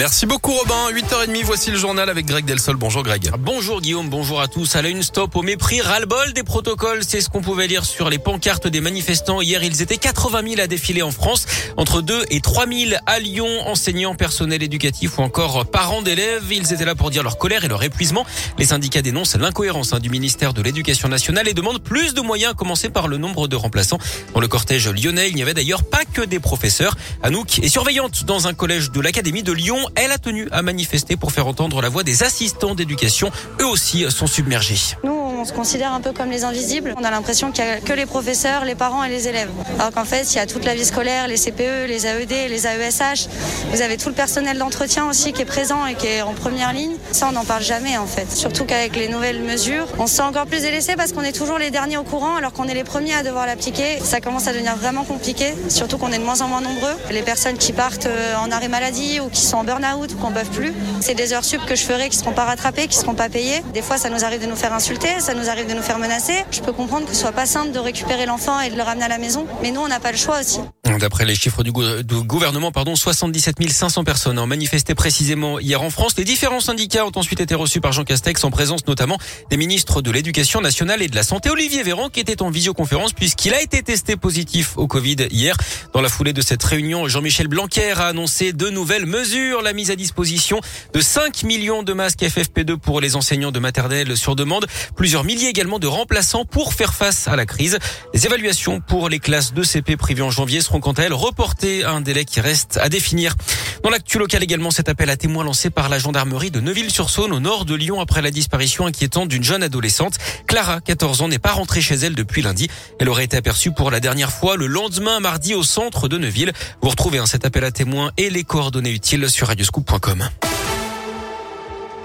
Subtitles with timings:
[0.00, 0.90] Merci beaucoup Robin.
[0.94, 2.76] 8h30, voici le journal avec Greg Delsol.
[2.76, 3.30] Bonjour Greg.
[3.38, 4.74] Bonjour Guillaume, bonjour à tous.
[4.74, 7.02] À la une stop au mépris, ras-le-bol des protocoles.
[7.06, 9.42] C'est ce qu'on pouvait lire sur les pancartes des manifestants.
[9.42, 11.44] Hier, ils étaient 80 000 à défiler en France.
[11.76, 16.50] Entre 2 et 3 000 à Lyon, enseignants, personnel éducatif ou encore parents d'élèves.
[16.50, 18.24] Ils étaient là pour dire leur colère et leur épuisement.
[18.56, 22.52] Les syndicats dénoncent l'incohérence hein, du ministère de l'Éducation nationale et demandent plus de moyens,
[22.52, 23.98] à commencer par le nombre de remplaçants.
[24.32, 26.96] Dans le cortège lyonnais, il n'y avait d'ailleurs pas que des professeurs.
[27.22, 29.89] Anouk est surveillante dans un collège de l'Académie de Lyon.
[29.94, 33.30] Elle a tenu à manifester pour faire entendre la voix des assistants d'éducation.
[33.60, 34.96] Eux aussi sont submergés.
[35.40, 36.94] On se considère un peu comme les invisibles.
[36.98, 39.48] On a l'impression qu'il n'y a que les professeurs, les parents et les élèves.
[39.78, 42.66] Alors qu'en fait, il y a toute la vie scolaire, les CPE, les AED, les
[42.66, 43.28] AESH.
[43.72, 46.72] Vous avez tout le personnel d'entretien aussi qui est présent et qui est en première
[46.72, 46.92] ligne.
[47.12, 48.30] Ça, on n'en parle jamais en fait.
[48.30, 51.58] Surtout qu'avec les nouvelles mesures, on se sent encore plus délaissé parce qu'on est toujours
[51.58, 53.98] les derniers au courant alors qu'on est les premiers à devoir l'appliquer.
[54.02, 56.96] Ça commence à devenir vraiment compliqué, surtout qu'on est de moins en moins nombreux.
[57.10, 60.30] Les personnes qui partent euh, en arrêt maladie ou qui sont en burn-out ou qu'on
[60.30, 62.96] ne plus, c'est des heures sup que je ferai qui ne seront pas rattrapées, qui
[62.96, 63.62] ne seront pas payées.
[63.72, 66.00] Des fois, ça nous arrive de nous faire insulter, ça nous arrive de nous faire
[66.00, 66.44] menacer.
[66.50, 69.04] Je peux comprendre que ce soit pas simple de récupérer l'enfant et de le ramener
[69.04, 70.58] à la maison, mais nous, on n'a pas le choix aussi.
[70.98, 76.14] D'après les chiffres du, gouvernement, pardon, 77 500 personnes ont manifesté précisément hier en France.
[76.16, 79.18] Les différents syndicats ont ensuite été reçus par Jean Castex en présence notamment
[79.50, 81.50] des ministres de l'Éducation nationale et de la Santé.
[81.50, 85.56] Olivier Véran qui était en visioconférence puisqu'il a été testé positif au Covid hier.
[85.92, 89.62] Dans la foulée de cette réunion, Jean-Michel Blanquer a annoncé de nouvelles mesures.
[89.62, 90.60] La mise à disposition
[90.92, 94.66] de 5 millions de masques FFP2 pour les enseignants de maternelle sur demande.
[94.96, 97.78] Plusieurs milliers également de remplaçants pour faire face à la crise.
[98.14, 101.84] Les évaluations pour les classes de CP privées en janvier seront quant à elles reportées
[101.84, 103.34] à un délai qui reste à définir.
[103.82, 107.40] Dans l'actu local également, cet appel à témoins lancé par la gendarmerie de Neuville-sur-Saône au
[107.40, 110.18] nord de Lyon après la disparition inquiétante d'une jeune adolescente.
[110.46, 112.68] Clara, 14 ans, n'est pas rentrée chez elle depuis lundi.
[112.98, 116.52] Elle aurait été aperçue pour la dernière fois le lendemain mardi au centre de Neuville.
[116.82, 120.28] Vous retrouvez hein, cet appel à témoins et les coordonnées utiles sur radioscoop.com.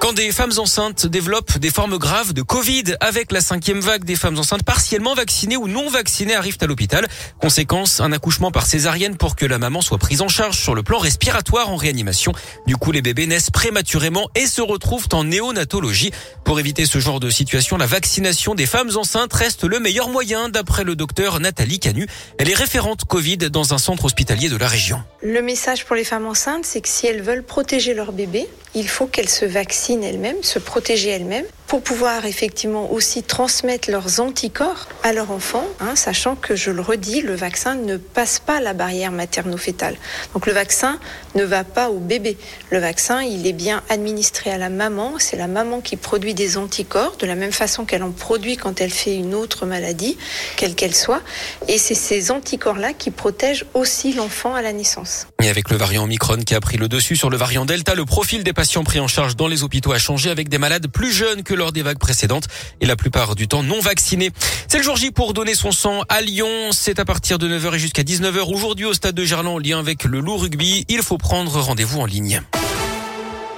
[0.00, 4.16] Quand des femmes enceintes développent des formes graves de Covid avec la cinquième vague, des
[4.16, 7.06] femmes enceintes partiellement vaccinées ou non vaccinées arrivent à l'hôpital.
[7.38, 10.82] Conséquence, un accouchement par césarienne pour que la maman soit prise en charge sur le
[10.82, 12.32] plan respiratoire en réanimation.
[12.66, 16.12] Du coup, les bébés naissent prématurément et se retrouvent en néonatologie.
[16.44, 20.48] Pour éviter ce genre de situation, la vaccination des femmes enceintes reste le meilleur moyen
[20.48, 22.06] d'après le docteur Nathalie Canu.
[22.38, 25.02] Elle est référente Covid dans un centre hospitalier de la région.
[25.22, 28.88] Le message pour les femmes enceintes, c'est que si elles veulent protéger leur bébé, il
[28.88, 34.88] faut qu'elles se vaccinent elles-mêmes, se protéger elles-mêmes, pour pouvoir effectivement aussi transmettre leurs anticorps
[35.04, 38.72] à leur enfant, hein, sachant que, je le redis, le vaccin ne passe pas la
[38.72, 39.96] barrière materno-fétale.
[40.34, 40.98] Donc le vaccin
[41.36, 42.36] ne va pas au bébé.
[42.70, 45.12] Le vaccin, il est bien administré à la maman.
[45.20, 48.80] C'est la maman qui produit des anticorps, de la même façon qu'elle en produit quand
[48.80, 50.18] elle fait une autre maladie,
[50.56, 51.22] quelle qu'elle soit.
[51.68, 55.28] Et c'est ces anticorps-là qui protègent aussi l'enfant à la naissance.
[55.40, 58.06] Et avec le variant Omicron qui a pris le dessus sur le variant Delta, le
[58.06, 61.12] profil des patients pris en charge dans les hôpitaux a changé avec des malades plus
[61.12, 62.48] jeunes que lors des vagues précédentes
[62.80, 64.30] et la plupart du temps non vaccinés.
[64.66, 66.70] C'est le jour J pour donner son sang à Lyon.
[66.72, 69.78] C'est à partir de 9h et jusqu'à 19h aujourd'hui au stade de Gerland en lien
[69.78, 70.86] avec le loup rugby.
[70.88, 72.42] Il faut prendre rendez-vous en ligne.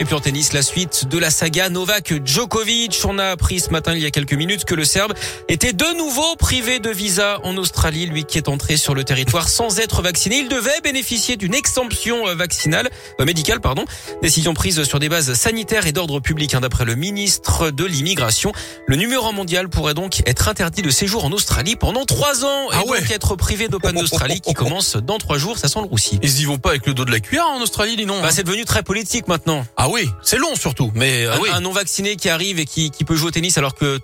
[0.00, 3.00] Et puis en tennis, la suite de la saga Novak Djokovic.
[3.04, 5.12] On a appris ce matin, il y a quelques minutes, que le Serbe
[5.48, 8.06] était de nouveau privé de visa en Australie.
[8.06, 12.28] Lui qui est entré sur le territoire sans être vacciné, il devait bénéficier d'une exemption
[12.28, 12.88] euh, vaccinale,
[13.20, 13.84] euh, médicale, pardon.
[14.22, 18.52] Décision prise sur des bases sanitaires et d'ordre public, hein, d'après le ministre de l'immigration.
[18.86, 22.82] Le numéro mondial pourrait donc être interdit de séjour en Australie pendant trois ans ah
[22.86, 23.00] et ouais.
[23.00, 25.58] donc être privé d'Open d'Australie qui commence dans trois jours.
[25.58, 26.20] Ça sent le roussi.
[26.22, 28.22] Ils y vont pas avec le dos de la cuillère en Australie, dis non.
[28.22, 29.66] Bah, c'est devenu très politique maintenant.
[29.76, 31.48] Ah oui, c'est long surtout, mais ah un, oui.
[31.52, 34.00] un non vacciné qui arrive et qui, qui peut jouer au tennis alors que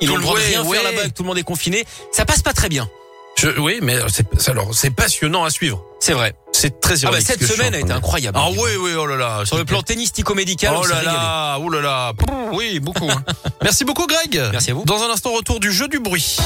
[0.00, 0.78] ils ont le droit de rien ouais.
[0.78, 1.84] faire là-bas, que tout le monde est confiné.
[2.12, 2.88] Ça passe pas très bien.
[3.36, 5.82] Je- oui, mais c'est alors c'est passionnant à suivre.
[6.00, 6.34] C'est vrai.
[6.52, 7.26] C'est très Ah bah, ironique.
[7.26, 8.38] ce cette semaine a été incroyable.
[8.40, 9.42] Ah oui, oui, oh là là.
[9.44, 12.12] Sur le plan tennistico-médical, Oh là là, oh là là.
[12.52, 13.08] Oui, beaucoup.
[13.10, 13.22] hein.
[13.62, 14.42] Merci beaucoup, Greg.
[14.52, 14.84] Merci à vous.
[14.84, 16.38] Dans un instant, retour du jeu du bruit.